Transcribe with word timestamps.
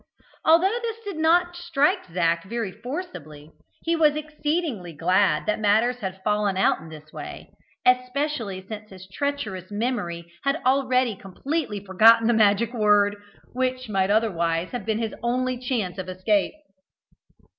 Although 0.43 0.79
this 0.81 0.97
did 1.03 1.17
not 1.17 1.55
strike 1.55 2.05
Zac 2.11 2.45
very 2.45 2.71
forcibly, 2.71 3.51
he 3.83 3.95
was 3.95 4.15
exceedingly 4.15 4.93
glad 4.93 5.45
that 5.45 5.59
matters 5.59 5.97
had 5.97 6.23
fallen 6.23 6.57
out 6.57 6.79
in 6.79 6.89
this 6.89 7.13
way, 7.13 7.51
especially 7.85 8.65
since 8.65 8.89
his 8.89 9.07
treacherous 9.07 9.69
memory 9.69 10.25
had 10.43 10.55
already 10.65 11.15
completely 11.15 11.85
forgotten 11.85 12.25
the 12.25 12.33
magic 12.33 12.73
word, 12.73 13.15
which 13.53 13.89
might 13.89 14.09
otherwise 14.09 14.69
have 14.71 14.87
been 14.87 14.97
his 14.97 15.13
only 15.21 15.59
chance 15.59 15.99
of 15.99 16.09
escape. 16.09 16.55